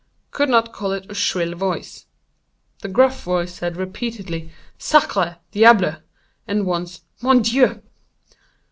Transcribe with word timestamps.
Could 0.31 0.49
not 0.49 0.73
call 0.73 0.93
it 0.93 1.11
a 1.11 1.13
shrill 1.13 1.53
voice. 1.53 2.07
The 2.79 2.87
gruff 2.87 3.21
voice 3.23 3.53
said 3.53 3.77
repeatedly 3.77 4.51
'sacré,' 4.79 5.37
'diable,' 5.51 6.01
and 6.47 6.65
once 6.65 7.01
'_mon 7.21 7.43
Dieu. 7.43 7.83